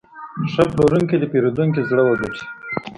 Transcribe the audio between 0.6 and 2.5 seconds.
پلورونکی د پیرودونکي زړه وګټي.